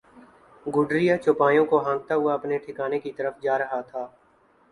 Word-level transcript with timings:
گڈریا 0.65 1.15
چوپایوں 1.17 1.65
کو 1.65 1.77
ہانکتا 1.85 2.15
ہوا 2.15 2.33
اپنے 2.33 2.57
ٹھکانے 2.57 2.99
کی 2.99 3.11
طرف 3.17 3.41
جا 3.43 3.57
رہا 3.59 3.81
تھا 3.81 4.07